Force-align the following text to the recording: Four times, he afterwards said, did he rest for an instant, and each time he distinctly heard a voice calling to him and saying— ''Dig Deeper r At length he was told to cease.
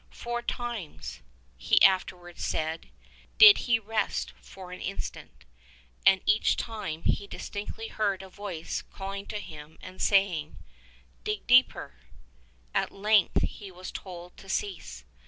Four 0.09 0.41
times, 0.41 1.19
he 1.57 1.79
afterwards 1.83 2.43
said, 2.43 2.89
did 3.37 3.59
he 3.69 3.77
rest 3.77 4.33
for 4.41 4.71
an 4.71 4.81
instant, 4.81 5.45
and 6.07 6.21
each 6.25 6.55
time 6.57 7.03
he 7.03 7.27
distinctly 7.27 7.87
heard 7.89 8.23
a 8.23 8.27
voice 8.29 8.81
calling 8.81 9.27
to 9.27 9.37
him 9.39 9.77
and 9.79 10.01
saying— 10.01 10.57
''Dig 11.23 11.45
Deeper 11.45 11.93
r 11.93 12.01
At 12.83 12.89
length 12.91 13.43
he 13.43 13.69
was 13.69 13.91
told 13.91 14.35
to 14.37 14.49
cease. 14.49 15.03